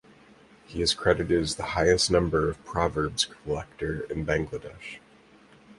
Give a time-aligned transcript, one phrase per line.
[0.65, 4.97] He is credited as the highest number of proverbs collector in Bangladesh.